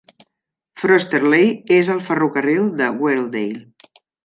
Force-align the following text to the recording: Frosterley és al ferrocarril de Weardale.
Frosterley 0.83 1.51
és 1.77 1.93
al 1.97 2.03
ferrocarril 2.09 2.73
de 2.83 2.91
Weardale. 3.05 3.63